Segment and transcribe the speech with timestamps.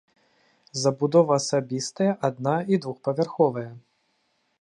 [0.83, 3.67] Забудова асабістая адна- і двухпавярховая.